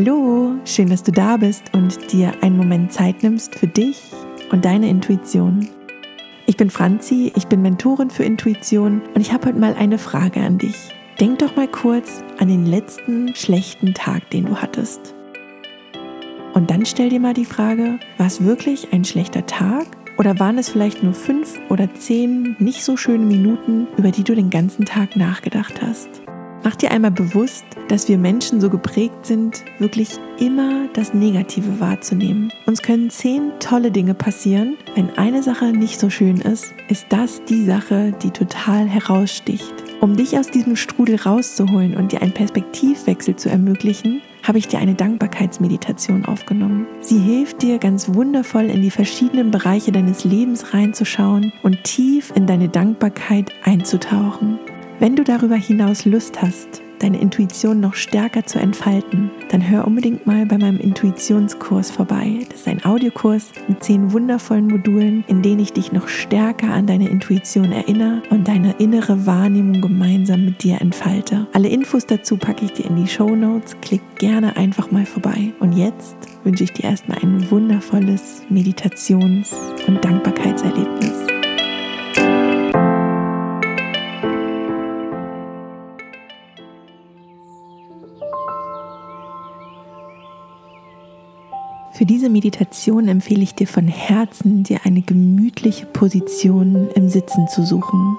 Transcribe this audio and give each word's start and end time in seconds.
Hallo, 0.00 0.54
schön, 0.64 0.90
dass 0.90 1.02
du 1.02 1.10
da 1.10 1.38
bist 1.38 1.74
und 1.74 2.12
dir 2.12 2.32
einen 2.40 2.56
Moment 2.56 2.92
Zeit 2.92 3.24
nimmst 3.24 3.56
für 3.56 3.66
dich 3.66 4.00
und 4.52 4.64
deine 4.64 4.88
Intuition. 4.88 5.68
Ich 6.46 6.56
bin 6.56 6.70
Franzi, 6.70 7.32
ich 7.34 7.48
bin 7.48 7.62
Mentorin 7.62 8.08
für 8.08 8.22
Intuition 8.22 9.02
und 9.16 9.20
ich 9.20 9.32
habe 9.32 9.48
heute 9.48 9.58
mal 9.58 9.74
eine 9.74 9.98
Frage 9.98 10.38
an 10.40 10.56
dich. 10.56 10.76
Denk 11.18 11.40
doch 11.40 11.56
mal 11.56 11.66
kurz 11.66 12.22
an 12.38 12.46
den 12.46 12.64
letzten 12.64 13.34
schlechten 13.34 13.92
Tag, 13.92 14.30
den 14.30 14.46
du 14.46 14.62
hattest. 14.62 15.16
Und 16.54 16.70
dann 16.70 16.86
stell 16.86 17.08
dir 17.08 17.18
mal 17.18 17.34
die 17.34 17.44
Frage, 17.44 17.98
war 18.18 18.26
es 18.28 18.44
wirklich 18.44 18.92
ein 18.92 19.04
schlechter 19.04 19.46
Tag 19.46 19.88
oder 20.16 20.38
waren 20.38 20.58
es 20.58 20.68
vielleicht 20.68 21.02
nur 21.02 21.12
fünf 21.12 21.58
oder 21.70 21.92
zehn 21.94 22.54
nicht 22.60 22.84
so 22.84 22.96
schöne 22.96 23.26
Minuten, 23.26 23.88
über 23.96 24.12
die 24.12 24.22
du 24.22 24.36
den 24.36 24.50
ganzen 24.50 24.84
Tag 24.84 25.16
nachgedacht 25.16 25.82
hast? 25.82 26.22
Mach 26.64 26.76
dir 26.76 26.90
einmal 26.90 27.12
bewusst, 27.12 27.64
dass 27.88 28.08
wir 28.08 28.18
Menschen 28.18 28.60
so 28.60 28.68
geprägt 28.68 29.24
sind, 29.24 29.64
wirklich 29.78 30.10
immer 30.38 30.88
das 30.92 31.14
Negative 31.14 31.80
wahrzunehmen. 31.80 32.52
Uns 32.66 32.82
können 32.82 33.10
zehn 33.10 33.52
tolle 33.60 33.90
Dinge 33.90 34.14
passieren. 34.14 34.76
Wenn 34.94 35.10
eine 35.16 35.42
Sache 35.42 35.66
nicht 35.66 36.00
so 36.00 36.10
schön 36.10 36.40
ist, 36.40 36.74
ist 36.88 37.06
das 37.10 37.42
die 37.44 37.64
Sache, 37.64 38.12
die 38.22 38.30
total 38.30 38.86
heraussticht. 38.86 39.72
Um 40.00 40.16
dich 40.16 40.38
aus 40.38 40.48
diesem 40.48 40.76
Strudel 40.76 41.16
rauszuholen 41.16 41.96
und 41.96 42.12
dir 42.12 42.22
einen 42.22 42.34
Perspektivwechsel 42.34 43.36
zu 43.36 43.48
ermöglichen, 43.48 44.20
habe 44.42 44.58
ich 44.58 44.68
dir 44.68 44.78
eine 44.78 44.94
Dankbarkeitsmeditation 44.94 46.24
aufgenommen. 46.24 46.86
Sie 47.00 47.18
hilft 47.18 47.62
dir 47.62 47.78
ganz 47.78 48.14
wundervoll 48.14 48.66
in 48.66 48.82
die 48.82 48.90
verschiedenen 48.90 49.50
Bereiche 49.50 49.90
deines 49.90 50.24
Lebens 50.24 50.72
reinzuschauen 50.72 51.52
und 51.62 51.82
tief 51.84 52.32
in 52.34 52.46
deine 52.46 52.68
Dankbarkeit 52.68 53.52
einzutauchen. 53.64 54.58
Wenn 55.00 55.14
du 55.14 55.22
darüber 55.22 55.54
hinaus 55.54 56.04
Lust 56.06 56.42
hast, 56.42 56.82
deine 56.98 57.20
Intuition 57.20 57.78
noch 57.78 57.94
stärker 57.94 58.44
zu 58.44 58.58
entfalten, 58.58 59.30
dann 59.48 59.70
hör 59.70 59.86
unbedingt 59.86 60.26
mal 60.26 60.44
bei 60.44 60.58
meinem 60.58 60.80
Intuitionskurs 60.80 61.92
vorbei. 61.92 62.40
Das 62.48 62.60
ist 62.60 62.68
ein 62.68 62.84
Audiokurs 62.84 63.52
mit 63.68 63.84
zehn 63.84 64.12
wundervollen 64.12 64.66
Modulen, 64.66 65.22
in 65.28 65.40
denen 65.40 65.60
ich 65.60 65.72
dich 65.72 65.92
noch 65.92 66.08
stärker 66.08 66.72
an 66.72 66.88
deine 66.88 67.08
Intuition 67.08 67.70
erinnere 67.70 68.22
und 68.30 68.48
deine 68.48 68.72
innere 68.78 69.24
Wahrnehmung 69.24 69.80
gemeinsam 69.80 70.44
mit 70.44 70.64
dir 70.64 70.80
entfalte. 70.80 71.46
Alle 71.52 71.68
Infos 71.68 72.04
dazu 72.04 72.36
packe 72.36 72.64
ich 72.64 72.72
dir 72.72 72.86
in 72.86 72.96
die 72.96 73.06
Show 73.06 73.36
Notes. 73.36 73.76
Klick 73.80 74.02
gerne 74.18 74.56
einfach 74.56 74.90
mal 74.90 75.06
vorbei. 75.06 75.52
Und 75.60 75.74
jetzt 75.74 76.16
wünsche 76.42 76.64
ich 76.64 76.72
dir 76.72 76.86
erstmal 76.86 77.18
ein 77.22 77.48
wundervolles 77.52 78.42
Meditations- 78.50 79.54
und 79.86 80.04
Dankbarkeitserlebnis. 80.04 81.37
Für 91.98 92.06
diese 92.06 92.28
Meditation 92.28 93.08
empfehle 93.08 93.42
ich 93.42 93.56
dir 93.56 93.66
von 93.66 93.88
Herzen, 93.88 94.62
dir 94.62 94.82
eine 94.84 95.02
gemütliche 95.02 95.84
Position 95.84 96.88
im 96.94 97.08
Sitzen 97.08 97.48
zu 97.48 97.66
suchen. 97.66 98.16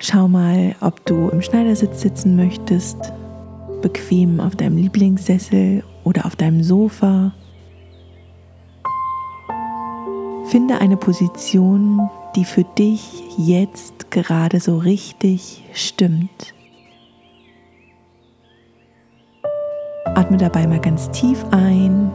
Schau 0.00 0.26
mal, 0.26 0.74
ob 0.80 1.06
du 1.06 1.28
im 1.28 1.40
Schneidersitz 1.40 2.00
sitzen 2.00 2.34
möchtest, 2.34 2.96
bequem 3.80 4.40
auf 4.40 4.56
deinem 4.56 4.76
Lieblingssessel 4.76 5.84
oder 6.02 6.26
auf 6.26 6.34
deinem 6.34 6.64
Sofa. 6.64 7.32
Finde 10.46 10.80
eine 10.80 10.96
Position, 10.96 12.10
die 12.34 12.44
für 12.44 12.64
dich 12.64 13.22
jetzt 13.38 14.10
gerade 14.10 14.58
so 14.58 14.78
richtig 14.78 15.62
stimmt. 15.74 16.54
Atme 20.14 20.36
dabei 20.36 20.66
mal 20.66 20.80
ganz 20.80 21.10
tief 21.10 21.44
ein. 21.52 22.10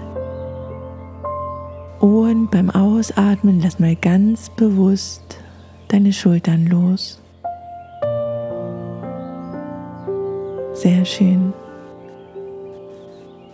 Und 2.00 2.52
beim 2.52 2.70
Ausatmen 2.70 3.60
lass 3.62 3.80
mal 3.80 3.96
ganz 3.96 4.50
bewusst 4.52 5.40
deine 5.88 6.14
Schultern 6.14 6.68
los. 6.68 7.20
Sehr 10.74 11.04
schön. 11.06 11.54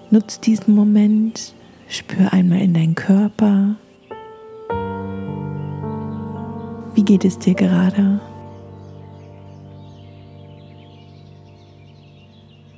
Nutz 0.09 0.41
diesen 0.41 0.75
Moment, 0.75 1.53
spür 1.87 2.33
einmal 2.33 2.59
in 2.59 2.73
deinen 2.73 2.95
Körper. 2.95 3.75
Wie 6.93 7.03
geht 7.03 7.23
es 7.23 7.39
dir 7.39 7.53
gerade? 7.53 8.19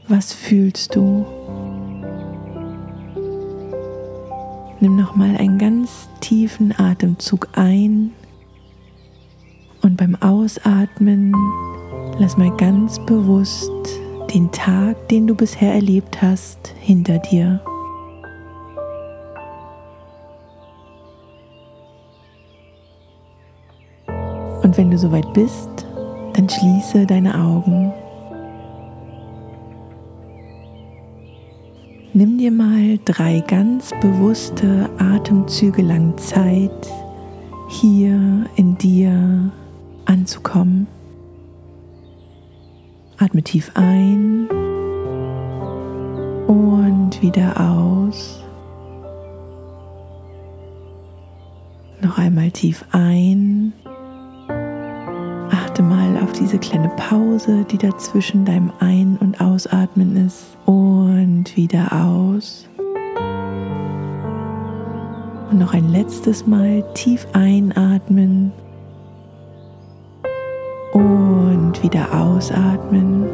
Was 0.07 0.31
fühlst 0.31 0.95
du? 0.95 1.25
Nimm 4.85 4.97
noch 4.97 5.15
mal 5.15 5.35
einen 5.37 5.57
ganz 5.57 6.07
tiefen 6.19 6.71
Atemzug 6.77 7.47
ein 7.53 8.11
und 9.81 9.97
beim 9.97 10.13
Ausatmen 10.21 11.33
lass 12.19 12.37
mal 12.37 12.55
ganz 12.55 13.03
bewusst 13.07 13.71
den 14.31 14.51
Tag, 14.51 15.07
den 15.07 15.25
du 15.25 15.33
bisher 15.33 15.73
erlebt 15.73 16.21
hast, 16.21 16.71
hinter 16.79 17.17
dir. 17.17 17.59
Und 24.61 24.77
wenn 24.77 24.91
du 24.91 24.99
soweit 24.99 25.33
bist, 25.33 25.87
dann 26.33 26.47
schließe 26.47 27.07
deine 27.07 27.33
Augen. 27.33 27.91
Nimm 32.17 32.37
dir 32.37 32.49
mal 32.49 32.97
drei 33.03 33.43
ganz 33.45 33.91
bewusste 33.99 34.89
Atemzüge 34.97 35.81
lang 35.81 36.17
Zeit, 36.17 36.89
hier 37.67 38.45
in 38.55 38.77
dir 38.77 39.51
anzukommen. 40.05 40.87
Atme 43.17 43.43
tief 43.43 43.69
ein 43.73 44.47
und 46.47 47.21
wieder 47.21 47.59
aus. 47.59 48.41
Noch 52.01 52.17
einmal 52.17 52.49
tief 52.51 52.85
ein. 52.93 53.73
Achte 55.51 55.83
mal 55.83 56.15
auf 56.23 56.31
diese 56.31 56.59
kleine 56.59 56.87
Pause, 56.95 57.65
die 57.69 57.77
dazwischen 57.77 58.45
deinem 58.45 58.71
Ein- 58.79 59.17
und 59.19 59.41
Ausatmen 59.41 60.15
ist. 60.25 60.55
Und 60.65 60.84
wieder 61.55 61.91
aus. 61.91 62.67
Und 65.51 65.59
noch 65.59 65.73
ein 65.73 65.89
letztes 65.89 66.47
Mal 66.47 66.83
tief 66.93 67.27
einatmen. 67.33 68.51
Und 70.93 71.73
wieder 71.83 72.07
ausatmen. 72.13 73.25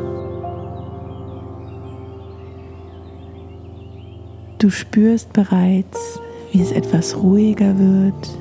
Du 4.57 4.69
spürst 4.69 5.33
bereits, 5.33 6.19
wie 6.51 6.61
es 6.61 6.71
etwas 6.71 7.15
ruhiger 7.15 7.77
wird, 7.77 8.37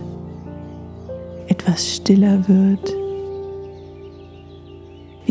etwas 1.49 1.97
stiller 1.97 2.47
wird 2.49 2.95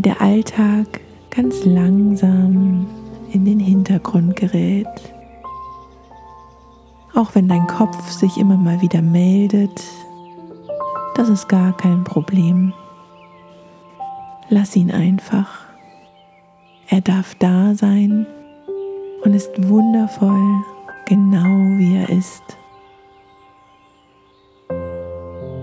wie 0.00 0.02
der 0.02 0.22
Alltag 0.22 1.02
ganz 1.28 1.62
langsam 1.66 2.86
in 3.32 3.44
den 3.44 3.60
Hintergrund 3.60 4.36
gerät. 4.36 4.86
Auch 7.14 7.34
wenn 7.34 7.48
dein 7.48 7.66
Kopf 7.66 8.10
sich 8.10 8.36
immer 8.38 8.56
mal 8.56 8.80
wieder 8.80 9.02
meldet, 9.02 9.82
das 11.14 11.28
ist 11.28 11.48
gar 11.48 11.76
kein 11.76 12.04
Problem. 12.04 12.72
Lass 14.48 14.76
ihn 14.76 14.90
einfach. 14.90 15.60
Er 16.88 17.00
darf 17.00 17.34
da 17.36 17.74
sein 17.74 18.26
und 19.24 19.34
ist 19.34 19.50
wundervoll, 19.68 20.64
genau 21.06 21.78
wie 21.78 21.96
er 21.96 22.08
ist. 22.08 22.42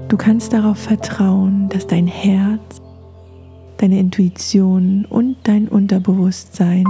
Du 0.08 0.16
kannst 0.16 0.54
darauf 0.54 0.78
vertrauen, 0.78 1.68
dass 1.70 1.88
dein 1.88 2.08
Herz 2.08 2.82
deine 3.78 4.00
Intuition 4.00 5.06
und 5.06 5.38
dein 5.44 5.68
Unterbewusstsein 5.68 6.86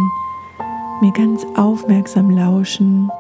mir 1.02 1.12
ganz 1.12 1.46
aufmerksam 1.56 2.32
lauschen 2.32 3.12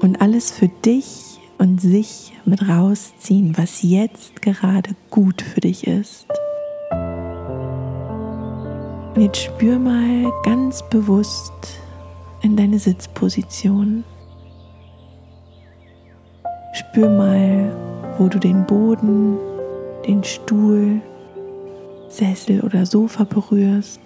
und 0.00 0.20
alles 0.20 0.50
für 0.50 0.68
dich 0.68 1.38
und 1.58 1.80
sich 1.80 2.32
mit 2.44 2.68
rausziehen, 2.68 3.56
was 3.56 3.82
jetzt 3.82 4.42
gerade 4.42 4.90
gut 5.10 5.42
für 5.42 5.60
dich 5.60 5.86
ist. 5.86 6.26
Und 9.14 9.22
jetzt 9.22 9.42
spür 9.42 9.78
mal 9.78 10.32
ganz 10.44 10.82
bewusst 10.88 11.52
in 12.40 12.56
deine 12.56 12.78
Sitzposition. 12.78 14.04
Spür 16.72 17.10
mal, 17.10 18.16
wo 18.18 18.28
du 18.28 18.38
den 18.38 18.64
Boden, 18.66 19.36
den 20.06 20.24
Stuhl 20.24 21.02
Sessel 22.08 22.60
oder 22.62 22.86
Sofa 22.86 23.24
berührst. 23.24 24.00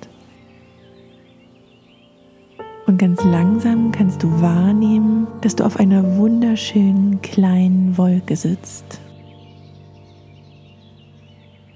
Und 2.87 2.99
ganz 2.99 3.25
langsam 3.25 3.91
kannst 3.91 4.23
du 4.23 4.41
wahrnehmen, 4.41 5.27
dass 5.41 5.56
du 5.56 5.65
auf 5.65 5.81
einer 5.81 6.17
wunderschönen 6.17 7.21
kleinen 7.21 7.99
Wolke 7.99 8.37
sitzt. 8.37 9.00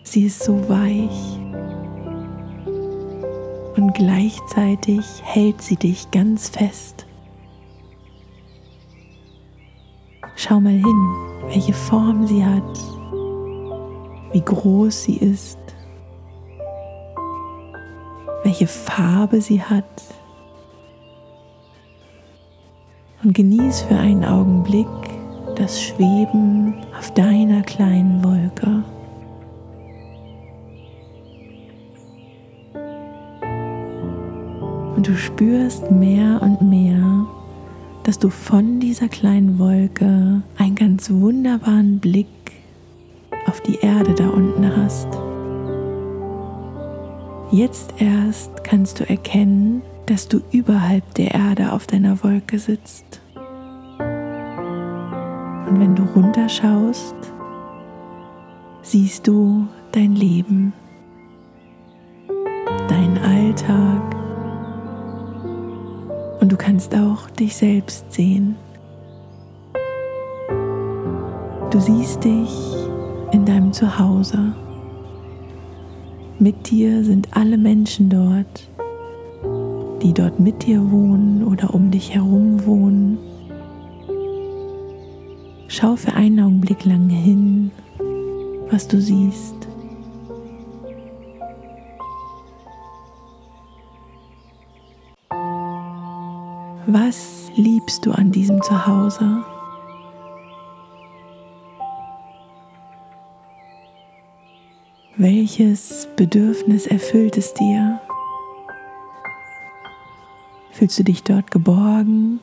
Sie 0.04 0.24
ist 0.24 0.42
so 0.42 0.68
weich 0.68 1.38
und 3.76 3.92
gleichzeitig 3.94 5.04
hält 5.24 5.60
sie 5.62 5.76
dich 5.76 6.10
ganz 6.12 6.48
fest. 6.48 7.06
Schau 10.36 10.60
mal 10.60 10.72
hin, 10.72 11.14
welche 11.48 11.72
Form 11.72 12.26
sie 12.26 12.44
hat, 12.44 12.78
wie 14.32 14.40
groß 14.40 15.02
sie 15.02 15.16
ist, 15.16 15.58
welche 18.44 18.66
Farbe 18.66 19.40
sie 19.40 19.60
hat. 19.60 19.84
Und 23.22 23.34
genieß 23.34 23.82
für 23.82 23.96
einen 23.96 24.24
Augenblick 24.24 24.86
das 25.56 25.82
Schweben 25.82 26.74
auf 26.98 27.12
deiner 27.12 27.62
kleinen 27.62 28.24
Wolke. 28.24 28.82
Und 34.96 35.06
du 35.06 35.14
spürst 35.16 35.90
mehr 35.90 36.40
und 36.42 36.62
mehr, 36.62 37.26
dass 38.04 38.18
du 38.18 38.30
von 38.30 38.80
dieser 38.80 39.08
kleinen 39.08 39.58
Wolke 39.58 40.42
einen 40.56 40.74
ganz 40.74 41.10
wunderbaren 41.10 41.98
Blick 41.98 42.26
auf 43.46 43.60
die 43.60 43.76
Erde 43.76 44.14
da 44.14 44.28
unten 44.28 44.76
hast. 44.76 45.08
Jetzt 47.52 47.94
erst 47.98 48.64
kannst 48.64 49.00
du 49.00 49.08
erkennen, 49.08 49.82
dass 50.10 50.26
du 50.26 50.40
überhalb 50.50 51.14
der 51.14 51.34
Erde 51.34 51.72
auf 51.72 51.86
deiner 51.86 52.24
Wolke 52.24 52.58
sitzt. 52.58 53.20
Und 55.68 55.78
wenn 55.78 55.94
du 55.94 56.02
runterschaust, 56.02 57.14
siehst 58.82 59.28
du 59.28 59.68
dein 59.92 60.16
Leben, 60.16 60.72
deinen 62.88 63.18
Alltag, 63.18 64.16
und 66.40 66.50
du 66.50 66.56
kannst 66.56 66.92
auch 66.96 67.30
dich 67.30 67.54
selbst 67.54 68.12
sehen. 68.12 68.56
Du 71.70 71.78
siehst 71.78 72.24
dich 72.24 72.50
in 73.30 73.44
deinem 73.44 73.72
Zuhause. 73.72 74.56
Mit 76.40 76.68
dir 76.68 77.04
sind 77.04 77.28
alle 77.36 77.56
Menschen 77.56 78.08
dort, 78.08 78.69
die 80.02 80.14
dort 80.14 80.40
mit 80.40 80.66
dir 80.66 80.90
wohnen 80.90 81.44
oder 81.44 81.74
um 81.74 81.90
dich 81.90 82.14
herum 82.14 82.64
wohnen. 82.66 83.18
Schau 85.68 85.96
für 85.96 86.14
einen 86.14 86.40
Augenblick 86.40 86.84
lang 86.84 87.08
hin, 87.08 87.70
was 88.70 88.88
du 88.88 89.00
siehst. 89.00 89.54
Was 96.86 97.52
liebst 97.54 98.04
du 98.04 98.10
an 98.10 98.32
diesem 98.32 98.60
Zuhause? 98.62 99.44
Welches 105.16 106.08
Bedürfnis 106.16 106.86
erfüllt 106.86 107.36
es 107.36 107.54
dir? 107.54 108.00
Fühlst 110.80 110.98
du 110.98 111.04
dich 111.04 111.22
dort 111.22 111.50
geborgen? 111.50 112.40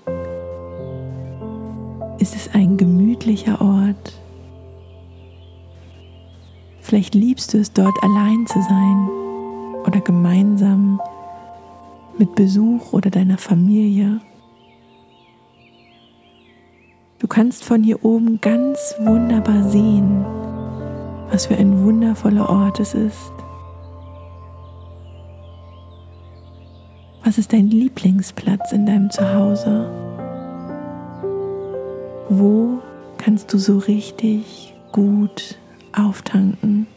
Ist 2.19 2.35
es 2.35 2.53
ein 2.53 2.77
gemütlicher 2.77 3.59
Ort? 3.59 4.13
Vielleicht 6.81 7.15
liebst 7.15 7.55
du 7.55 7.57
es 7.57 7.73
dort 7.73 7.97
allein 8.03 8.45
zu 8.45 8.61
sein 8.61 9.09
oder 9.87 10.01
gemeinsam 10.01 11.01
mit 12.19 12.35
Besuch 12.35 12.93
oder 12.93 13.09
deiner 13.09 13.39
Familie. 13.39 14.21
Du 17.17 17.25
kannst 17.25 17.63
von 17.63 17.81
hier 17.81 18.05
oben 18.05 18.39
ganz 18.39 18.93
wunderbar 18.99 19.63
sehen, 19.63 20.23
was 21.31 21.47
für 21.47 21.55
ein 21.55 21.83
wundervoller 21.83 22.47
Ort 22.47 22.79
es 22.79 22.93
ist. 22.93 23.33
Was 27.27 27.37
ist 27.37 27.51
dein 27.51 27.67
Lieblingsplatz 27.67 28.71
in 28.71 28.85
deinem 28.85 29.09
Zuhause? 29.09 29.91
Wo 32.29 32.79
kannst 33.17 33.51
du 33.51 33.57
so 33.57 33.79
richtig 33.79 34.73
gut 34.93 35.57
auftanken? 35.91 36.87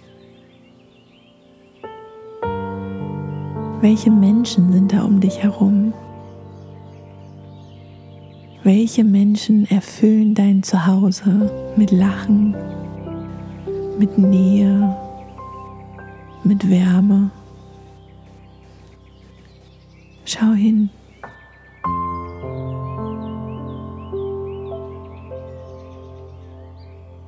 Welche 3.80 4.12
Menschen 4.12 4.70
sind 4.70 4.92
da 4.92 5.02
um 5.02 5.18
dich 5.18 5.42
herum? 5.42 5.92
Welche 8.62 9.02
Menschen 9.02 9.68
erfüllen 9.68 10.36
dein 10.36 10.62
Zuhause 10.62 11.72
mit 11.74 11.90
Lachen, 11.90 12.54
mit 13.98 14.16
Nähe, 14.16 14.96
mit 16.44 16.70
Wärme? 16.70 17.32
Schau 20.32 20.52
hin. 20.52 20.90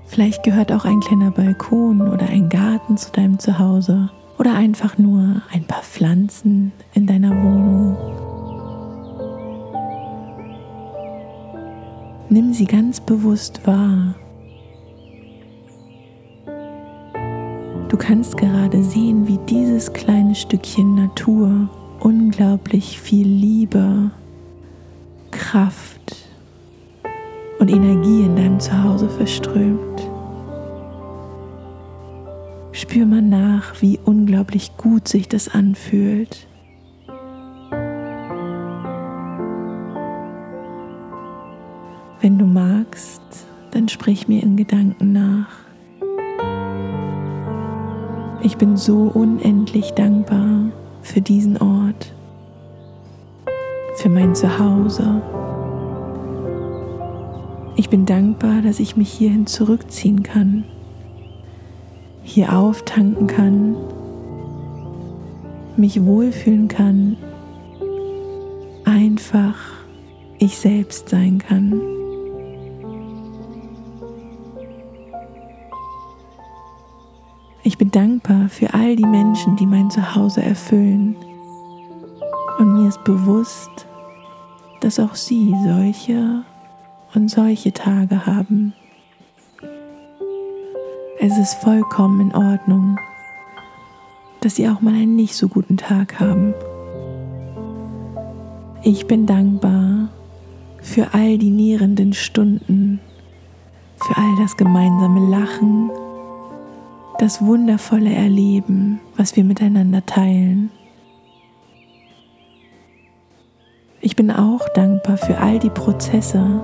Vielleicht 0.04 0.44
gehört 0.44 0.70
auch 0.70 0.84
ein 0.84 1.00
kleiner 1.00 1.32
Balkon 1.32 2.00
oder 2.02 2.28
ein 2.28 2.48
Garten 2.48 2.96
zu 2.96 3.10
deinem 3.10 3.40
Zuhause 3.40 4.08
oder 4.38 4.54
einfach 4.54 4.98
nur 4.98 5.42
ein 5.52 5.64
paar 5.64 5.82
Pflanzen 5.82 6.70
in 6.94 7.08
deiner 7.08 7.30
Wohnung. 7.30 7.96
Nimm 12.28 12.52
sie 12.52 12.66
ganz 12.66 13.00
bewusst 13.00 13.66
wahr. 13.66 14.14
Du 17.88 17.96
kannst 17.96 18.36
gerade 18.36 18.84
sehen, 18.84 19.26
wie 19.26 19.38
dieses 19.48 19.92
kleine 19.92 20.36
Stückchen 20.36 20.94
Natur 20.94 21.68
unglaublich 22.02 23.00
viel 23.00 23.26
Liebe, 23.26 24.10
Kraft 25.30 26.16
und 27.60 27.70
Energie 27.70 28.24
in 28.24 28.34
deinem 28.34 28.58
Zuhause 28.58 29.08
verströmt. 29.08 30.02
Spür 32.72 33.06
mal 33.06 33.22
nach, 33.22 33.80
wie 33.80 34.00
unglaublich 34.04 34.76
gut 34.76 35.06
sich 35.06 35.28
das 35.28 35.48
anfühlt. 35.48 36.48
Wenn 42.20 42.38
du 42.38 42.46
magst, 42.46 43.22
dann 43.70 43.88
sprich 43.88 44.26
mir 44.26 44.42
in 44.42 44.56
Gedanken 44.56 45.12
nach. 45.12 45.50
Ich 48.42 48.56
bin 48.56 48.76
so 48.76 49.02
unendlich 49.14 49.92
dankbar 49.92 50.72
für 51.02 51.20
diesen 51.20 51.58
Ort, 51.58 52.14
für 53.96 54.08
mein 54.08 54.34
Zuhause. 54.34 55.22
Ich 57.76 57.88
bin 57.88 58.06
dankbar, 58.06 58.62
dass 58.62 58.80
ich 58.80 58.96
mich 58.96 59.12
hierhin 59.12 59.46
zurückziehen 59.46 60.22
kann, 60.22 60.64
hier 62.22 62.56
auftanken 62.56 63.26
kann, 63.26 63.76
mich 65.76 66.04
wohlfühlen 66.04 66.68
kann, 66.68 67.16
einfach 68.84 69.56
ich 70.38 70.58
selbst 70.58 71.08
sein 71.08 71.38
kann. 71.38 71.80
Dankbar 77.92 78.48
für 78.48 78.72
all 78.74 78.96
die 78.96 79.06
Menschen, 79.06 79.56
die 79.56 79.66
mein 79.66 79.90
Zuhause 79.90 80.42
erfüllen. 80.42 81.14
Und 82.58 82.74
mir 82.74 82.88
ist 82.88 83.04
bewusst, 83.04 83.86
dass 84.80 84.98
auch 84.98 85.14
sie 85.14 85.54
solche 85.64 86.44
und 87.14 87.30
solche 87.30 87.72
Tage 87.72 88.26
haben. 88.26 88.72
Es 91.20 91.38
ist 91.38 91.54
vollkommen 91.54 92.20
in 92.20 92.34
Ordnung, 92.34 92.98
dass 94.40 94.56
sie 94.56 94.68
auch 94.68 94.80
mal 94.80 94.94
einen 94.94 95.14
nicht 95.14 95.36
so 95.36 95.46
guten 95.46 95.76
Tag 95.76 96.18
haben. 96.18 96.54
Ich 98.82 99.06
bin 99.06 99.26
dankbar 99.26 100.08
für 100.80 101.14
all 101.14 101.38
die 101.38 101.50
nährenden 101.50 102.12
Stunden, 102.12 102.98
für 103.98 104.16
all 104.16 104.36
das 104.40 104.56
gemeinsame 104.56 105.30
Lachen 105.30 105.92
das 107.22 107.40
wundervolle 107.40 108.12
Erleben, 108.12 108.98
was 109.16 109.36
wir 109.36 109.44
miteinander 109.44 110.04
teilen. 110.04 110.72
Ich 114.00 114.16
bin 114.16 114.32
auch 114.32 114.68
dankbar 114.74 115.16
für 115.18 115.38
all 115.38 115.60
die 115.60 115.70
Prozesse, 115.70 116.60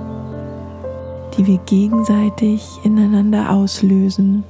die 1.37 1.47
wir 1.47 1.59
gegenseitig 1.59 2.67
ineinander 2.83 3.51
auslösen 3.51 4.43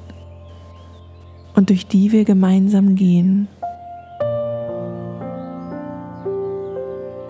und 1.55 1.69
durch 1.69 1.85
die 1.85 2.11
wir 2.11 2.25
gemeinsam 2.25 2.95
gehen. 2.95 3.47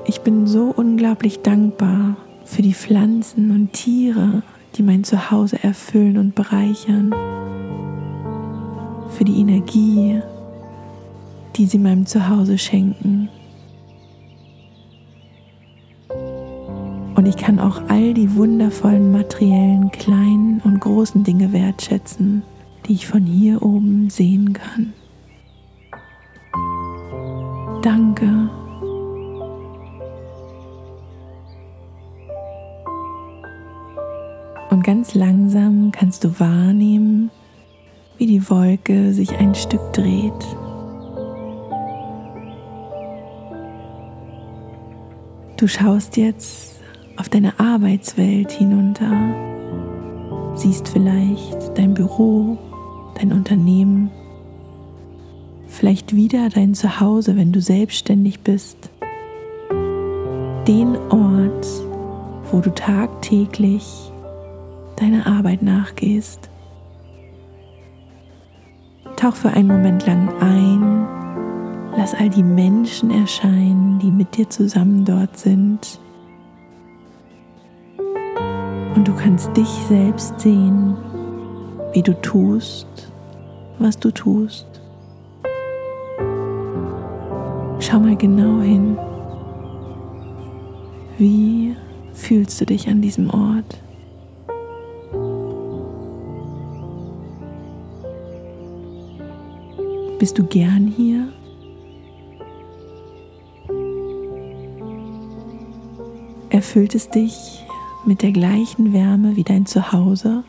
Ich 0.06 0.22
bin 0.22 0.48
so 0.48 0.74
unglaublich 0.74 1.42
dankbar 1.42 2.16
für 2.46 2.62
die 2.62 2.74
Pflanzen 2.74 3.52
und 3.52 3.74
Tiere, 3.74 4.42
die 4.76 4.84
mein 4.84 5.04
Zuhause 5.04 5.62
erfüllen 5.62 6.18
und 6.18 6.34
bereichern, 6.34 7.14
für 9.20 9.26
die 9.26 9.42
Energie, 9.42 10.22
die 11.58 11.66
sie 11.66 11.78
meinem 11.78 12.06
Zuhause 12.06 12.58
schenken. 12.58 13.28
Und 17.16 17.26
ich 17.28 17.36
kann 17.36 17.60
auch 17.60 17.82
all 17.90 18.14
die 18.14 18.34
wundervollen 18.38 19.12
materiellen 19.12 19.92
kleinen 19.92 20.62
und 20.64 20.80
großen 20.80 21.26
Dinge 21.26 21.52
wertschätzen, 21.52 22.44
die 22.86 22.94
ich 22.94 23.08
von 23.08 23.26
hier 23.26 23.62
oben 23.62 24.10
sehen 24.10 24.54
kann. 24.54 24.94
Danke. 27.82 28.50
Und 34.70 34.82
ganz 34.86 35.14
langsam 35.14 35.92
kannst 35.92 36.24
du 36.24 36.40
wahrnehmen, 36.40 37.32
wie 38.20 38.28
die 38.28 38.50
Wolke 38.50 39.14
sich 39.14 39.32
ein 39.38 39.56
Stück 39.56 39.94
dreht. 39.94 40.34
Du 45.56 45.68
schaust 45.68 46.18
jetzt 46.18 46.82
auf 47.16 47.30
deine 47.30 47.60
Arbeitswelt 47.60 48.52
hinunter, 48.52 49.12
siehst 50.56 50.90
vielleicht 50.90 51.78
dein 51.78 51.94
Büro, 51.94 52.58
dein 53.16 53.32
Unternehmen, 53.32 54.12
vielleicht 55.68 56.14
wieder 56.14 56.50
dein 56.50 56.74
Zuhause, 56.74 57.38
wenn 57.38 57.54
du 57.54 57.62
selbstständig 57.62 58.42
bist, 58.42 58.90
den 60.68 60.98
Ort, 61.10 61.68
wo 62.52 62.60
du 62.60 62.70
tagtäglich 62.74 64.12
deiner 64.98 65.26
Arbeit 65.26 65.62
nachgehst. 65.62 66.49
Tauch 69.20 69.36
für 69.36 69.50
einen 69.50 69.68
Moment 69.68 70.08
lang 70.08 70.30
ein, 70.40 71.06
lass 71.98 72.16
all 72.16 72.30
die 72.30 72.42
Menschen 72.42 73.12
erscheinen, 73.12 74.00
die 74.00 74.12
mit 74.12 74.38
dir 74.38 74.50
zusammen 74.50 75.04
dort 75.04 75.38
sind. 75.38 76.00
Und 78.96 79.06
du 79.06 79.14
kannst 79.14 79.58
dich 79.58 79.68
selbst 79.90 80.40
sehen, 80.40 80.96
wie 81.92 82.02
du 82.02 82.14
tust, 82.22 83.12
was 83.78 84.00
du 84.00 84.10
tust. 84.12 84.68
Schau 87.82 88.00
mal 88.00 88.16
genau 88.16 88.62
hin. 88.62 88.98
Wie 91.18 91.76
fühlst 92.14 92.62
du 92.62 92.66
dich 92.66 92.88
an 92.88 93.02
diesem 93.02 93.30
Ort? 93.32 93.82
Bist 100.20 100.38
du 100.38 100.44
gern 100.44 100.86
hier? 100.86 101.32
Erfüllt 106.50 106.94
es 106.94 107.10
dich 107.10 107.66
mit 108.06 108.22
der 108.22 108.34
gleichen 108.34 108.92
Wärme 108.92 109.38
wie 109.38 109.46
dein 109.46 109.66
Zuhause? 109.66 110.44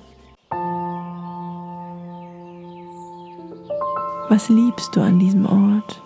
Was 4.29 4.49
liebst 4.49 4.97
du 4.97 5.03
an 5.03 5.21
diesem 5.21 5.47
Ort? 5.47 6.03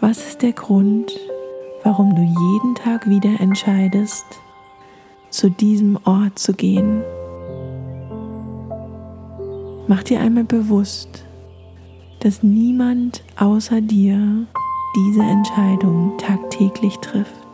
Was 0.00 0.18
ist 0.18 0.42
der 0.42 0.52
Grund, 0.52 1.18
warum 1.82 2.14
du 2.14 2.20
jeden 2.20 2.74
Tag 2.74 3.08
wieder 3.08 3.40
entscheidest, 3.40 4.26
zu 5.30 5.48
diesem 5.48 5.98
Ort 6.04 6.38
zu 6.38 6.52
gehen? 6.52 7.02
Mach 9.88 10.02
dir 10.02 10.20
einmal 10.20 10.44
bewusst, 10.44 11.24
dass 12.20 12.42
niemand 12.42 13.22
außer 13.38 13.80
dir 13.80 14.46
diese 14.96 15.22
Entscheidung 15.22 16.16
tagtäglich 16.18 16.96
trifft. 16.98 17.46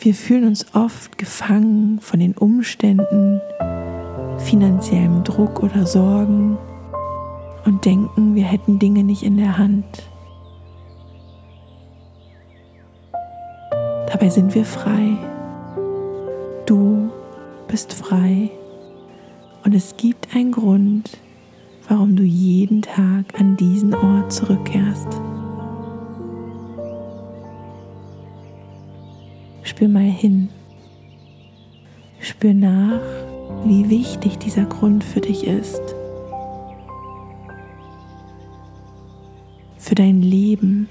Wir 0.00 0.14
fühlen 0.14 0.46
uns 0.46 0.74
oft 0.74 1.18
gefangen 1.18 2.00
von 2.00 2.18
den 2.20 2.36
Umständen, 2.36 3.40
finanziellem 4.38 5.22
Druck 5.22 5.62
oder 5.62 5.86
Sorgen 5.86 6.56
und 7.66 7.84
denken, 7.84 8.34
wir 8.34 8.44
hätten 8.44 8.78
Dinge 8.78 9.04
nicht 9.04 9.22
in 9.22 9.36
der 9.36 9.58
Hand. 9.58 10.10
Dabei 14.10 14.28
sind 14.28 14.54
wir 14.54 14.64
frei. 14.64 15.18
Du 16.66 17.09
bist 17.70 17.92
frei 17.92 18.50
und 19.64 19.74
es 19.76 19.96
gibt 19.96 20.34
einen 20.34 20.50
Grund, 20.50 21.18
warum 21.88 22.16
du 22.16 22.24
jeden 22.24 22.82
Tag 22.82 23.38
an 23.38 23.56
diesen 23.56 23.94
Ort 23.94 24.32
zurückkehrst. 24.32 25.06
Spür 29.62 29.86
mal 29.86 30.00
hin. 30.00 30.48
Spür 32.18 32.54
nach, 32.54 33.00
wie 33.64 33.88
wichtig 33.88 34.38
dieser 34.38 34.64
Grund 34.64 35.04
für 35.04 35.20
dich 35.20 35.46
ist. 35.46 35.94
Für 39.78 39.94
dein 39.94 40.22
Leben. 40.22 40.88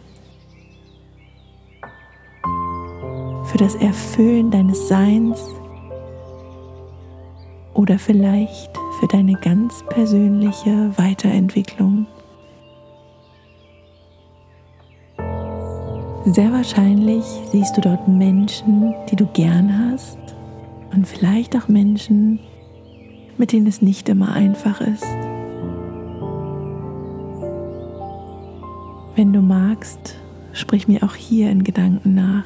Für 3.45 3.57
das 3.57 3.75
Erfüllen 3.75 4.49
deines 4.49 4.87
Seins 4.87 5.58
oder 7.79 7.97
vielleicht 7.97 8.77
für 8.99 9.07
deine 9.07 9.35
ganz 9.35 9.85
persönliche 9.87 10.91
Weiterentwicklung. 10.97 12.05
Sehr 16.25 16.51
wahrscheinlich 16.51 17.23
siehst 17.53 17.77
du 17.77 17.81
dort 17.81 18.05
Menschen, 18.05 18.93
die 19.09 19.15
du 19.15 19.25
gern 19.27 19.91
hast 19.91 20.19
und 20.93 21.07
vielleicht 21.07 21.55
auch 21.55 21.69
Menschen, 21.69 22.41
mit 23.37 23.53
denen 23.53 23.67
es 23.67 23.81
nicht 23.81 24.09
immer 24.09 24.33
einfach 24.33 24.81
ist. 24.81 25.07
Wenn 29.15 29.31
du 29.31 29.39
magst, 29.39 30.17
sprich 30.51 30.89
mir 30.89 31.01
auch 31.03 31.15
hier 31.15 31.49
in 31.49 31.63
Gedanken 31.63 32.13
nach. 32.13 32.45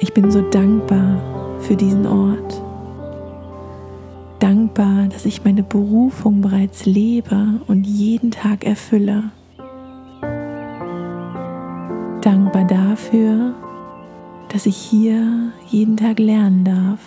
Ich 0.00 0.12
bin 0.12 0.32
so 0.32 0.42
dankbar 0.50 1.41
für 1.62 1.76
diesen 1.76 2.06
Ort. 2.06 2.62
Dankbar, 4.38 5.06
dass 5.08 5.24
ich 5.24 5.44
meine 5.44 5.62
Berufung 5.62 6.40
bereits 6.40 6.84
lebe 6.84 7.60
und 7.68 7.86
jeden 7.86 8.30
Tag 8.30 8.64
erfülle. 8.64 9.24
Dankbar 12.20 12.64
dafür, 12.64 13.54
dass 14.48 14.66
ich 14.66 14.76
hier 14.76 15.52
jeden 15.68 15.96
Tag 15.96 16.18
lernen 16.18 16.64
darf. 16.64 17.00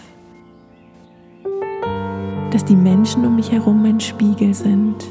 Dass 2.51 2.65
die 2.65 2.75
Menschen 2.75 3.25
um 3.25 3.35
mich 3.35 3.51
herum 3.51 3.83
mein 3.83 3.99
Spiegel 3.99 4.53
sind 4.53 5.05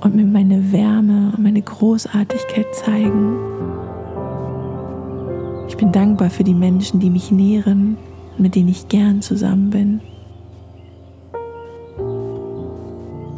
und 0.00 0.14
mir 0.14 0.26
meine 0.26 0.72
Wärme 0.72 1.32
und 1.36 1.42
meine 1.42 1.62
Großartigkeit 1.62 2.66
zeigen. 2.74 3.63
Ich 5.74 5.78
bin 5.78 5.90
dankbar 5.90 6.30
für 6.30 6.44
die 6.44 6.54
Menschen, 6.54 7.00
die 7.00 7.10
mich 7.10 7.32
nähren 7.32 7.96
und 8.36 8.40
mit 8.40 8.54
denen 8.54 8.68
ich 8.68 8.86
gern 8.86 9.22
zusammen 9.22 9.70
bin. 9.70 10.00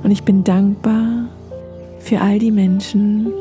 Und 0.02 0.10
ich 0.10 0.22
bin 0.22 0.44
dankbar 0.44 1.30
für 1.98 2.20
all 2.20 2.38
die 2.38 2.50
Menschen, 2.50 3.32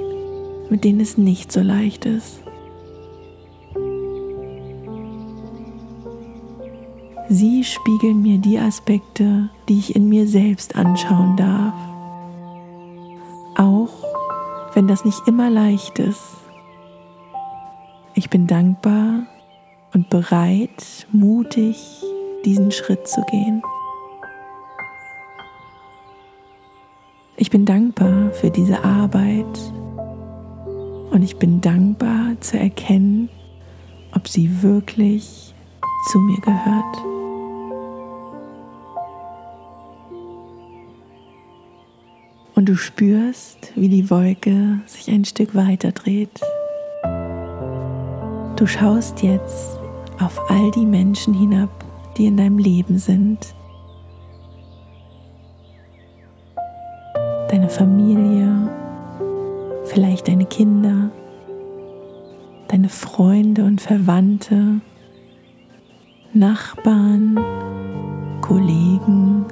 mit 0.69 0.85
denen 0.85 1.01
es 1.01 1.17
nicht 1.17 1.51
so 1.51 1.59
leicht 1.59 2.05
ist. 2.05 2.41
Sie 7.27 7.65
spiegeln 7.65 8.21
mir 8.21 8.37
die 8.37 8.59
Aspekte, 8.59 9.49
die 9.67 9.77
ich 9.77 9.93
in 9.93 10.07
mir 10.07 10.25
selbst 10.25 10.77
anschauen 10.77 11.35
darf. 11.35 11.73
Auch 13.57 13.89
wenn 14.73 14.87
das 14.87 15.03
nicht 15.03 15.27
immer 15.27 15.49
leicht 15.49 15.99
ist. 15.99 16.44
Ich 18.17 18.29
bin 18.29 18.47
dankbar 18.47 19.25
und 19.93 20.09
bereit, 20.09 21.05
mutig 21.11 22.01
diesen 22.45 22.71
Schritt 22.71 23.05
zu 23.09 23.21
gehen. 23.23 23.61
Ich 27.35 27.49
bin 27.49 27.65
dankbar 27.65 28.31
für 28.31 28.49
diese 28.49 28.81
Arbeit 28.85 29.59
und 31.11 31.23
ich 31.23 31.35
bin 31.35 31.59
dankbar 31.59 32.39
zu 32.39 32.57
erkennen, 32.57 33.27
ob 34.13 34.29
sie 34.29 34.63
wirklich 34.63 35.53
zu 36.09 36.19
mir 36.19 36.39
gehört. 36.39 36.97
Und 42.55 42.69
du 42.69 42.77
spürst, 42.77 43.73
wie 43.75 43.89
die 43.89 44.09
Wolke 44.09 44.79
sich 44.85 45.09
ein 45.09 45.25
Stück 45.25 45.53
weiter 45.53 45.91
dreht. 45.91 46.39
Du 48.55 48.65
schaust 48.65 49.21
jetzt 49.21 49.77
auf 50.17 50.49
all 50.49 50.71
die 50.71 50.85
Menschen 50.85 51.33
hinab, 51.33 51.69
die 52.15 52.27
in 52.27 52.37
deinem 52.37 52.57
Leben 52.57 52.97
sind. 52.97 53.53
Deine 57.49 57.67
Familie, 57.67 58.69
vielleicht 59.83 60.29
deine 60.29 60.45
Kinder, 60.45 61.11
deine 62.69 62.87
Freunde 62.87 63.65
und 63.65 63.81
Verwandte, 63.81 64.79
Nachbarn, 66.33 67.37
Kollegen, 68.39 69.45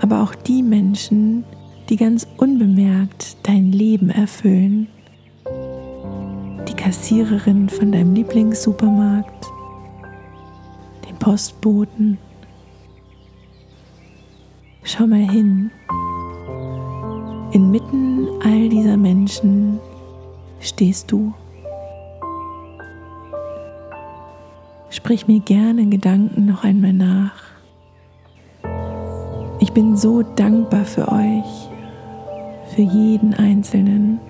aber 0.00 0.22
auch 0.22 0.36
die 0.36 0.62
Menschen, 0.62 1.44
die 1.88 1.96
ganz 1.96 2.28
unbemerkt 2.36 3.44
dein 3.44 3.72
Leben 3.72 4.10
erfüllen. 4.10 4.86
Kassiererin 6.86 7.68
von 7.68 7.90
deinem 7.90 8.14
Lieblingssupermarkt, 8.14 9.46
den 11.04 11.16
Postboten. 11.16 12.16
Schau 14.84 15.08
mal 15.08 15.28
hin. 15.28 15.72
Inmitten 17.50 18.28
all 18.44 18.68
dieser 18.68 18.96
Menschen 18.96 19.80
stehst 20.60 21.10
du. 21.10 21.34
Sprich 24.90 25.26
mir 25.26 25.40
gerne 25.40 25.86
Gedanken 25.86 26.46
noch 26.46 26.62
einmal 26.62 26.92
nach. 26.92 27.42
Ich 29.58 29.72
bin 29.72 29.96
so 29.96 30.22
dankbar 30.22 30.84
für 30.84 31.08
euch, 31.08 31.68
für 32.76 32.82
jeden 32.82 33.34
Einzelnen. 33.34 34.20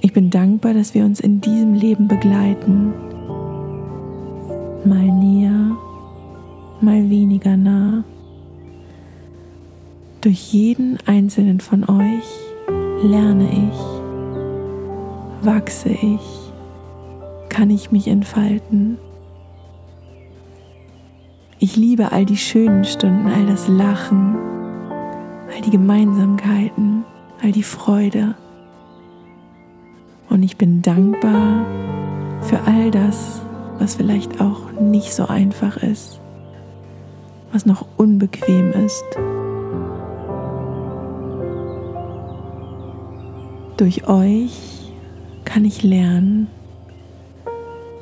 Ich 0.00 0.12
bin 0.12 0.30
dankbar, 0.30 0.74
dass 0.74 0.94
wir 0.94 1.04
uns 1.04 1.20
in 1.20 1.40
diesem 1.40 1.74
Leben 1.74 2.08
begleiten. 2.08 2.92
Mal 4.84 5.06
näher, 5.06 5.76
mal 6.80 7.08
weniger 7.10 7.56
nah. 7.56 8.04
Durch 10.20 10.52
jeden 10.52 10.98
einzelnen 11.06 11.60
von 11.60 11.84
euch 11.84 13.02
lerne 13.02 13.48
ich, 13.50 15.46
wachse 15.46 15.90
ich 15.90 16.48
kann 17.58 17.70
ich 17.70 17.90
mich 17.90 18.06
entfalten. 18.06 18.98
Ich 21.58 21.74
liebe 21.74 22.12
all 22.12 22.24
die 22.24 22.36
schönen 22.36 22.84
Stunden, 22.84 23.26
all 23.26 23.46
das 23.46 23.66
Lachen, 23.66 24.36
all 25.52 25.60
die 25.66 25.70
Gemeinsamkeiten, 25.70 27.04
all 27.42 27.50
die 27.50 27.64
Freude. 27.64 28.36
Und 30.30 30.42
ich 30.42 30.56
bin 30.56 30.82
dankbar 30.82 31.64
für 32.42 32.60
all 32.66 32.90
das, 32.90 33.40
was 33.78 33.94
vielleicht 33.94 34.40
auch 34.40 34.72
nicht 34.80 35.14
so 35.14 35.26
einfach 35.26 35.76
ist, 35.78 36.20
was 37.52 37.66
noch 37.66 37.86
unbequem 37.96 38.72
ist. 38.72 39.04
Durch 43.76 44.08
euch 44.08 44.92
kann 45.44 45.64
ich 45.64 45.82
lernen, 45.82 46.48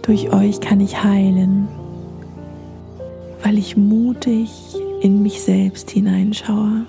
durch 0.03 0.33
euch 0.33 0.61
kann 0.61 0.81
ich 0.81 1.05
heilen, 1.05 1.68
weil 3.42 3.59
ich 3.59 3.77
mutig 3.77 4.51
in 5.03 5.22
mich 5.22 5.42
selbst 5.42 5.90
hineinschaue. 5.90 6.87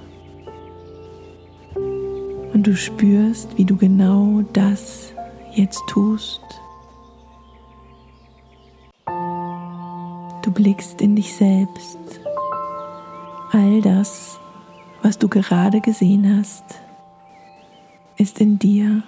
Und 2.54 2.66
du 2.66 2.76
spürst, 2.76 3.58
wie 3.58 3.66
du 3.66 3.76
genau 3.76 4.42
das 4.54 5.14
jetzt 5.58 5.84
tust. 5.88 6.42
Du 10.44 10.52
blickst 10.52 11.02
in 11.02 11.16
dich 11.16 11.34
selbst. 11.34 11.98
All 13.52 13.82
das, 13.82 14.40
was 15.02 15.18
du 15.18 15.28
gerade 15.28 15.82
gesehen 15.82 16.38
hast, 16.38 16.64
ist 18.18 18.40
in 18.40 18.60
dir. 18.60 19.04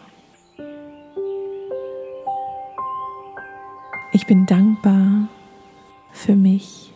Ich 4.11 4.25
bin 4.25 4.45
dankbar 4.45 5.27
für 6.11 6.35
mich. 6.35 6.91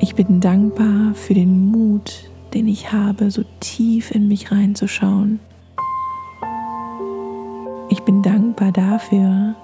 Ich 0.00 0.14
bin 0.14 0.40
dankbar 0.40 1.14
für 1.14 1.34
den 1.34 1.70
Mut, 1.70 2.30
den 2.54 2.66
ich 2.66 2.92
habe, 2.92 3.30
so 3.30 3.44
tief 3.60 4.10
in 4.10 4.26
mich 4.28 4.50
reinzuschauen. 4.50 5.38
Ich 7.92 8.02
bin 8.04 8.22
dankbar 8.22 8.70
dafür, 8.70 9.56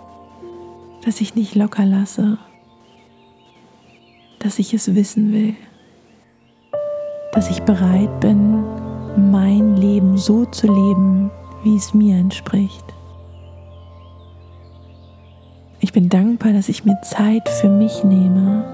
dass 1.04 1.20
ich 1.20 1.36
nicht 1.36 1.54
locker 1.54 1.86
lasse, 1.86 2.38
dass 4.40 4.58
ich 4.58 4.74
es 4.74 4.96
wissen 4.96 5.32
will, 5.32 5.54
dass 7.32 7.50
ich 7.50 7.62
bereit 7.62 8.18
bin, 8.18 8.64
mein 9.30 9.76
Leben 9.76 10.18
so 10.18 10.44
zu 10.44 10.66
leben, 10.66 11.30
wie 11.62 11.76
es 11.76 11.94
mir 11.94 12.16
entspricht. 12.16 12.84
Ich 15.78 15.92
bin 15.92 16.08
dankbar, 16.08 16.52
dass 16.52 16.68
ich 16.68 16.84
mir 16.84 17.00
Zeit 17.02 17.48
für 17.48 17.68
mich 17.68 18.02
nehme. 18.02 18.64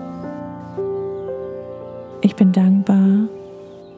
Ich 2.22 2.36
bin 2.36 2.52
dankbar, 2.52 3.28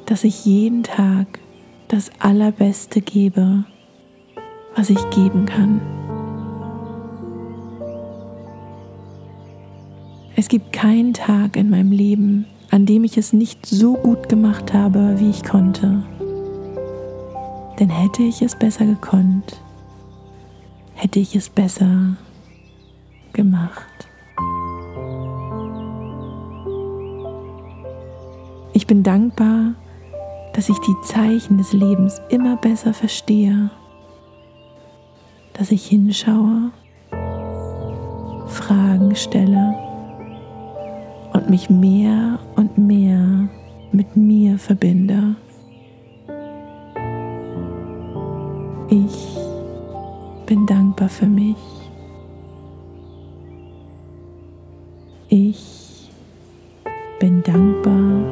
dass 0.07 0.25
ich 0.25 0.45
jeden 0.45 0.83
Tag 0.83 1.39
das 1.87 2.11
Allerbeste 2.19 3.01
gebe, 3.01 3.65
was 4.77 4.91
ich 4.91 5.11
geben 5.11 5.47
kann. 5.47 5.81
Es 10.37 10.49
gibt 10.49 10.73
keinen 10.73 11.15
Tag 11.15 11.57
in 11.57 11.71
meinem 11.71 11.93
Leben, 11.93 12.47
an 12.71 12.87
dem 12.87 13.05
ich 13.05 13.17
es 13.17 13.33
nicht 13.33 13.65
so 13.67 13.95
gut 13.95 14.29
gemacht 14.29 14.75
habe, 14.75 15.19
wie 15.19 15.31
ich 15.31 15.45
konnte. 15.45 16.03
Denn 17.79 17.89
hätte 17.89 18.23
ich 18.23 18.43
es 18.43 18.57
besser 18.57 18.85
gekonnt, 18.85 19.61
hätte 20.95 21.21
ich 21.21 21.37
es 21.37 21.49
besser 21.49 22.17
gemacht. 23.33 24.09
Ich 28.73 28.87
bin 28.89 29.03
dankbar, 29.03 29.75
dass 30.53 30.69
ich 30.69 30.79
die 30.79 30.97
Zeichen 31.05 31.59
des 31.59 31.73
Lebens 31.73 32.21
immer 32.29 32.57
besser 32.57 32.93
verstehe, 32.93 33.71
dass 35.55 35.71
ich 35.71 35.87
hinschaue, 35.87 36.71
Fragen 38.49 39.17
stelle 39.17 39.75
und 41.33 41.49
mich 41.49 41.71
mehr 41.71 42.39
und 42.57 42.77
mehr 42.77 43.49
mit 43.93 44.17
mir 44.17 44.59
verbinde. 44.59 45.37
Ich 48.91 49.37
bin 50.47 50.67
dankbar 50.67 51.09
für 51.09 51.27
mich. 51.27 51.57
Ich 55.29 56.11
bin 57.19 57.43
dankbar 57.43 58.23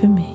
für 0.00 0.08
mich. 0.08 0.31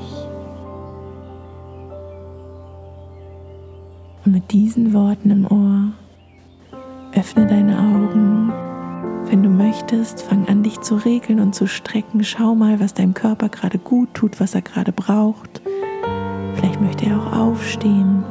Diesen 4.51 4.93
Worten 4.93 5.31
im 5.31 5.45
Ohr 5.45 5.91
öffne 7.13 7.47
deine 7.47 7.77
Augen. 7.77 8.53
Wenn 9.29 9.43
du 9.43 9.49
möchtest, 9.49 10.21
fang 10.21 10.47
an, 10.47 10.63
dich 10.63 10.79
zu 10.81 10.95
regeln 10.95 11.39
und 11.39 11.53
zu 11.53 11.67
strecken. 11.67 12.23
Schau 12.23 12.55
mal, 12.55 12.79
was 12.79 12.93
deinem 12.93 13.13
Körper 13.13 13.49
gerade 13.49 13.77
gut 13.77 14.13
tut, 14.13 14.39
was 14.39 14.55
er 14.55 14.61
gerade 14.61 14.91
braucht. 14.91 15.61
Vielleicht 16.55 16.79
möchte 16.79 17.07
er 17.07 17.19
auch 17.19 17.33
aufstehen. 17.33 18.23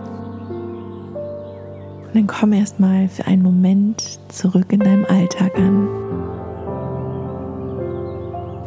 Und 2.06 2.14
dann 2.14 2.26
komm 2.26 2.52
erst 2.52 2.80
mal 2.80 3.08
für 3.08 3.26
einen 3.26 3.42
Moment 3.42 4.18
zurück 4.28 4.72
in 4.72 4.80
deinem 4.80 5.04
Alltag 5.04 5.58
an. 5.58 5.88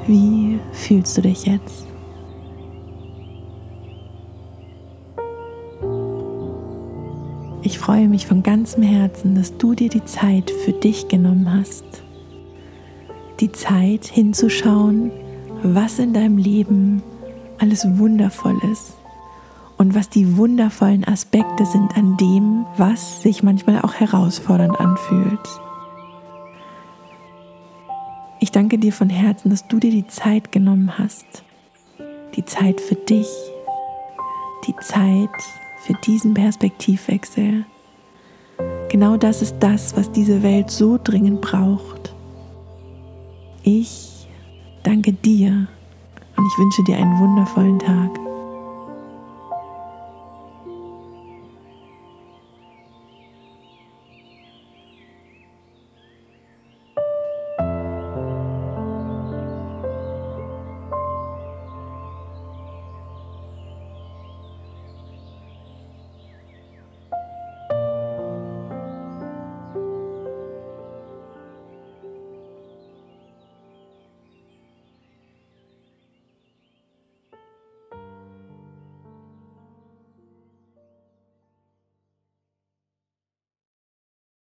Wie 0.05 0.59
fühlst 0.71 1.17
du 1.17 1.21
dich 1.21 1.45
jetzt? 1.45 1.88
Ich 7.62 7.78
freue 7.78 8.08
mich 8.08 8.26
von 8.26 8.41
ganzem 8.41 8.84
Herzen, 8.84 9.36
dass 9.36 9.58
du 9.58 9.74
dir 9.74 9.89
die 9.89 10.06
Zeit 10.06 10.50
für 10.50 10.72
dich 10.72 11.10
genommen 11.10 11.54
hast. 11.54 11.84
Die 13.41 13.52
Zeit 13.52 14.06
hinzuschauen, 14.06 15.12
was 15.62 16.00
in 16.00 16.13
deinem 16.13 16.38
Leben 16.38 17.04
alles 17.58 17.86
wundervoll 17.98 18.58
ist 18.72 18.93
und 19.78 19.93
was 19.93 20.10
die 20.10 20.38
wundervollen 20.38 21.04
Aspekte 21.06 21.65
sind 21.65 21.98
an 21.98 22.15
dem, 22.15 22.65
was 22.78 23.22
sich 23.24 23.43
manchmal 23.43 23.82
auch 23.82 23.93
herausfordernd 23.93 24.80
anfühlt. 24.80 25.60
Ich 28.39 28.52
danke 28.52 28.78
dir 28.78 28.93
von 28.93 29.10
Herzen, 29.10 29.50
dass 29.50 29.67
du 29.67 29.80
dir 29.80 29.91
die 29.91 30.08
Zeit 30.08 30.54
genommen 30.54 30.98
hast. 30.98 31.43
Die 32.36 32.45
Zeit 32.45 32.80
für 32.80 32.95
dich. 32.95 33.28
Die 34.65 34.76
Zeit 34.78 35.30
für 35.81 35.93
diesen 36.05 36.33
Perspektivwechsel. 36.33 37.65
Genau 38.89 39.17
das 39.17 39.41
ist 39.41 39.55
das, 39.59 39.95
was 39.95 40.11
diese 40.11 40.43
Welt 40.43 40.69
so 40.69 40.99
dringend 41.01 41.41
braucht. 41.41 42.13
Ich 43.63 44.27
danke 44.83 45.13
dir 45.13 45.67
und 46.35 46.45
ich 46.45 46.57
wünsche 46.57 46.83
dir 46.83 46.97
einen 46.97 47.19
wundervollen 47.19 47.79
Tag. 47.79 48.28